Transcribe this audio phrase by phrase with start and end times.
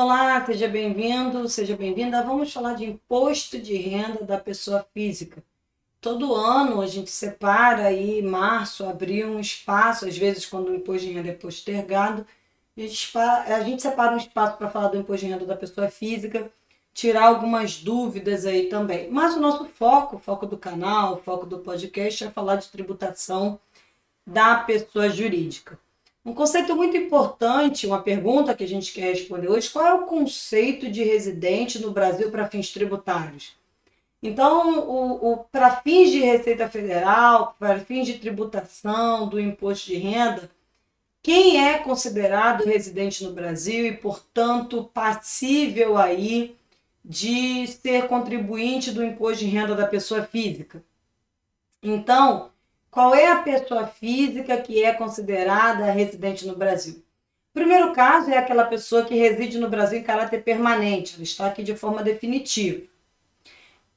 [0.00, 2.22] Olá, seja bem-vindo, seja bem-vinda.
[2.22, 5.42] Vamos falar de imposto de renda da pessoa física.
[6.00, 11.04] Todo ano a gente separa aí, março, abril, um espaço, às vezes quando o imposto
[11.04, 12.24] de renda é postergado,
[12.76, 15.90] a gente, a gente separa um espaço para falar do imposto de renda da pessoa
[15.90, 16.48] física,
[16.94, 19.10] tirar algumas dúvidas aí também.
[19.10, 22.68] Mas o nosso foco, o foco do canal, o foco do podcast é falar de
[22.68, 23.58] tributação
[24.24, 25.76] da pessoa jurídica.
[26.28, 30.04] Um conceito muito importante, uma pergunta que a gente quer responder hoje: qual é o
[30.04, 33.56] conceito de residente no Brasil para fins tributários?
[34.22, 39.96] Então, o, o para fins de Receita Federal, para fins de tributação do imposto de
[39.96, 40.50] renda,
[41.22, 46.54] quem é considerado residente no Brasil e, portanto, passível aí
[47.02, 50.82] de ser contribuinte do imposto de renda da pessoa física?
[51.82, 52.50] Então,
[52.90, 57.02] qual é a pessoa física que é considerada residente no Brasil?
[57.52, 61.62] Primeiro caso é aquela pessoa que reside no Brasil em caráter permanente, ela está aqui
[61.62, 62.82] de forma definitiva.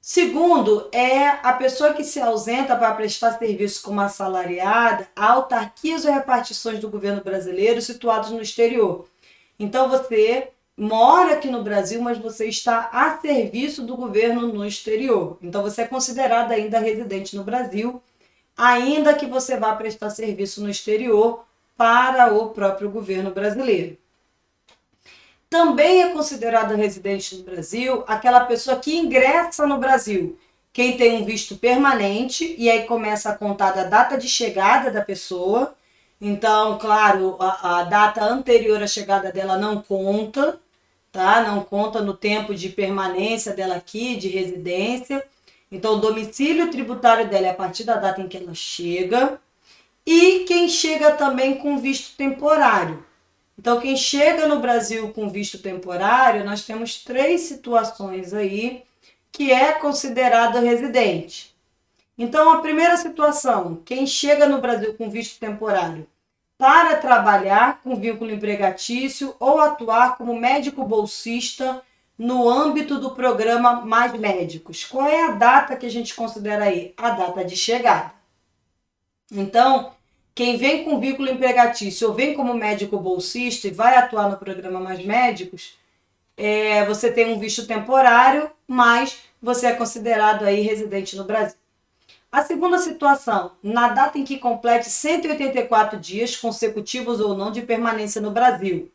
[0.00, 6.12] Segundo, é a pessoa que se ausenta para prestar serviço como assalariada a autarquias ou
[6.12, 9.08] repartições do governo brasileiro situados no exterior.
[9.58, 15.38] Então você mora aqui no Brasil, mas você está a serviço do governo no exterior.
[15.42, 18.00] Então você é considerado ainda residente no Brasil
[18.56, 21.44] ainda que você vá prestar serviço no exterior
[21.76, 23.98] para o próprio governo brasileiro.
[25.48, 30.38] Também é considerado residente no Brasil aquela pessoa que ingressa no Brasil,
[30.72, 35.02] quem tem um visto permanente, e aí começa a contar da data de chegada da
[35.02, 35.74] pessoa.
[36.20, 40.58] Então, claro, a, a data anterior à chegada dela não conta,
[41.12, 41.42] tá?
[41.42, 45.24] Não conta no tempo de permanência dela aqui, de residência.
[45.70, 49.40] Então, o domicílio tributário dela é a partir da data em que ela chega.
[50.04, 53.04] E quem chega também com visto temporário.
[53.58, 58.84] Então, quem chega no Brasil com visto temporário, nós temos três situações aí
[59.32, 61.54] que é considerado residente.
[62.18, 66.06] Então, a primeira situação, quem chega no Brasil com visto temporário
[66.56, 71.82] para trabalhar com vínculo empregatício ou atuar como médico bolsista
[72.18, 74.84] no âmbito do programa Mais Médicos.
[74.84, 76.94] Qual é a data que a gente considera aí?
[76.96, 78.12] A data de chegada.
[79.30, 79.92] Então,
[80.34, 84.80] quem vem com vínculo empregatício ou vem como médico bolsista e vai atuar no programa
[84.80, 85.76] Mais Médicos,
[86.36, 91.56] é, você tem um visto temporário, mas você é considerado aí residente no Brasil.
[92.30, 98.20] A segunda situação, na data em que complete 184 dias consecutivos ou não de permanência
[98.20, 98.90] no Brasil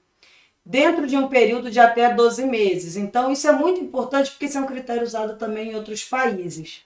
[0.65, 2.95] dentro de um período de até 12 meses.
[2.95, 6.83] Então, isso é muito importante porque isso é um critério usado também em outros países.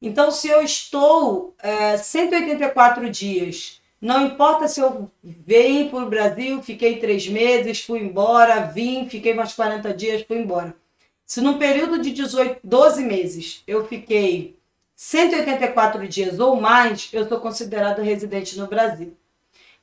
[0.00, 6.62] Então, se eu estou é, 184 dias, não importa se eu venho para o Brasil,
[6.62, 10.76] fiquei três meses, fui embora, vim, fiquei mais 40 dias, fui embora.
[11.24, 14.58] Se num período de 18, 12 meses eu fiquei
[14.94, 19.16] 184 dias ou mais, eu sou considerado residente no Brasil.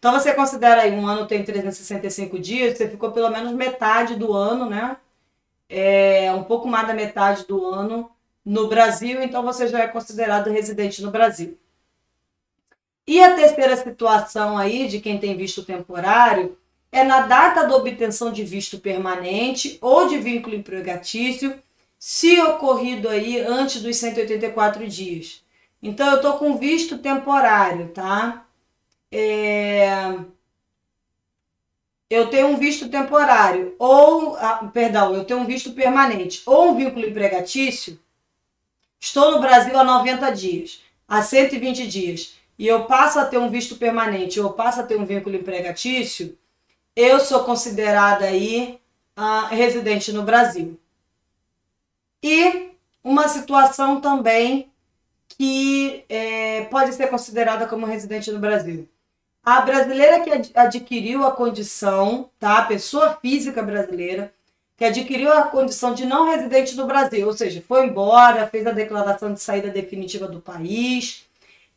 [0.01, 4.34] Então você considera aí um ano tem 365 dias, você ficou pelo menos metade do
[4.34, 4.97] ano, né?
[5.69, 8.09] É, um pouco mais da metade do ano
[8.44, 11.56] no Brasil, então você já é considerado residente no Brasil.
[13.06, 16.57] E a terceira situação aí de quem tem visto temporário
[16.91, 21.61] é na data da obtenção de visto permanente ou de vínculo empregatício,
[22.00, 25.44] se ocorrido aí antes dos 184 dias.
[25.81, 28.47] Então eu tô com visto temporário, tá?
[29.11, 30.17] É,
[32.09, 36.75] eu tenho um visto temporário, ou, ah, perdão, eu tenho um visto permanente, ou um
[36.75, 37.99] vínculo empregatício,
[38.99, 43.49] estou no Brasil há 90 dias, há 120 dias, e eu passo a ter um
[43.49, 46.38] visto permanente, ou passo a ter um vínculo empregatício,
[46.95, 48.79] eu sou considerada aí
[49.16, 50.79] ah, residente no Brasil.
[52.23, 52.72] E
[53.03, 54.72] uma situação também
[55.29, 58.88] que é, pode ser considerada como residente no Brasil
[59.43, 62.59] a brasileira que adquiriu a condição, tá?
[62.59, 64.34] A pessoa física brasileira
[64.78, 68.72] que adquiriu a condição de não residente no Brasil, ou seja, foi embora, fez a
[68.72, 71.28] declaração de saída definitiva do país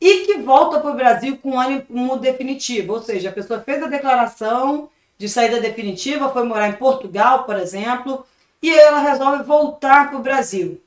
[0.00, 3.88] e que volta para o Brasil com ânimo definitivo, ou seja, a pessoa fez a
[3.88, 4.88] declaração
[5.18, 8.26] de saída definitiva, foi morar em Portugal, por exemplo,
[8.62, 10.80] e ela resolve voltar para o Brasil.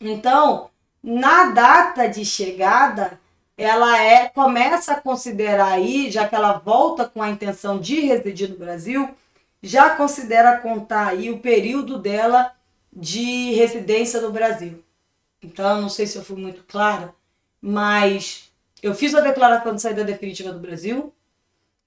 [0.00, 0.68] Então,
[1.02, 3.20] na data de chegada,
[3.62, 8.50] ela é começa a considerar aí, já que ela volta com a intenção de residir
[8.50, 9.08] no Brasil,
[9.62, 12.52] já considera contar aí o período dela
[12.92, 14.82] de residência no Brasil.
[15.40, 17.14] Então, não sei se eu fui muito clara,
[17.60, 18.50] mas
[18.82, 21.12] eu fiz a declaração de saída definitiva do Brasil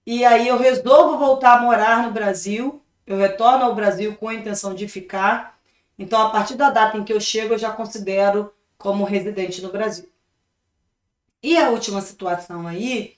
[0.06, 4.34] e aí eu resolvo voltar a morar no Brasil, eu retorno ao Brasil com a
[4.34, 5.58] intenção de ficar.
[6.00, 9.72] Então, a partir da data em que eu chego, eu já considero como residente no
[9.72, 10.08] Brasil.
[11.46, 13.14] E a última situação aí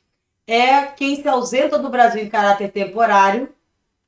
[0.46, 3.56] é quem se ausenta do Brasil em caráter temporário,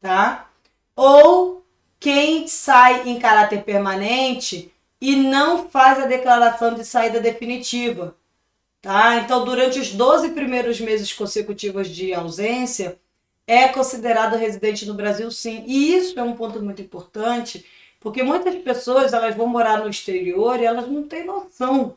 [0.01, 0.49] tá?
[0.93, 1.65] Ou
[1.97, 8.13] quem sai em caráter permanente e não faz a declaração de saída definitiva,
[8.81, 9.15] tá?
[9.19, 12.99] Então, durante os 12 primeiros meses consecutivos de ausência,
[13.47, 15.63] é considerado residente no Brasil, sim.
[15.65, 17.65] E isso é um ponto muito importante,
[18.01, 21.95] porque muitas pessoas elas vão morar no exterior e elas não têm noção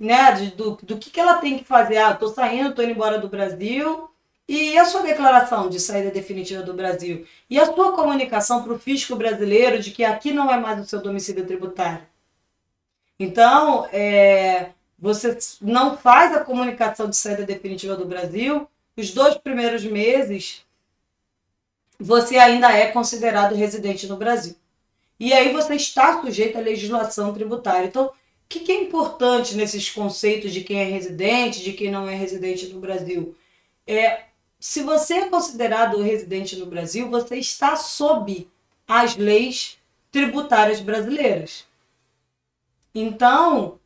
[0.00, 1.98] né, do, do que, que ela tem que fazer.
[1.98, 4.10] Ah, estou saindo, estou indo embora do Brasil.
[4.48, 7.24] E a sua declaração de saída definitiva do Brasil?
[7.48, 10.88] E a sua comunicação para o fisco brasileiro de que aqui não é mais o
[10.88, 12.04] seu domicílio tributário?
[13.18, 19.84] Então, é, você não faz a comunicação de saída definitiva do Brasil, os dois primeiros
[19.84, 20.64] meses
[21.98, 24.56] você ainda é considerado residente no Brasil.
[25.18, 27.86] E aí você está sujeito à legislação tributária.
[27.86, 28.10] Então,
[28.50, 32.66] que, que é importante nesses conceitos de quem é residente, de quem não é residente
[32.66, 33.36] no Brasil?
[33.86, 34.24] É,
[34.58, 38.48] se você é considerado residente no Brasil, você está sob
[38.88, 39.78] as leis
[40.10, 41.64] tributárias brasileiras.
[42.92, 43.78] Então,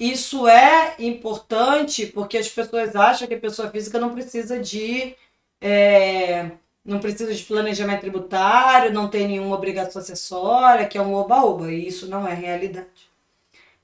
[0.00, 5.14] isso é importante porque as pessoas acham que a pessoa física não precisa de
[5.60, 6.52] é,
[6.82, 11.86] não precisa de planejamento tributário, não tem nenhuma obrigação acessória, que é um oba-oba, e
[11.86, 13.05] isso não é realidade.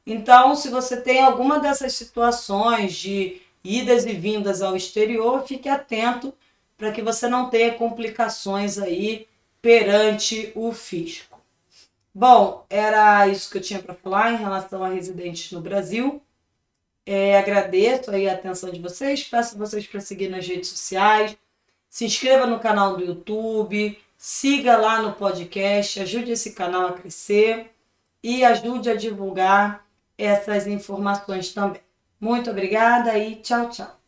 [0.06, 6.34] Então, se você tem alguma dessas situações de idas e vindas ao exterior, fique atento
[6.76, 9.28] para que você não tenha complicações aí
[9.60, 11.40] perante o fisco.
[12.12, 16.20] Bom, era isso que eu tinha para falar em relação a residentes no Brasil.
[17.06, 21.36] É, agradeço aí a atenção de vocês, peço vocês para seguir nas redes sociais,
[21.88, 27.70] se inscreva no canal do YouTube, siga lá no podcast, ajude esse canal a crescer
[28.22, 29.84] e ajude a divulgar
[30.24, 31.80] essas informações também.
[32.20, 34.01] Muito obrigada e tchau, tchau.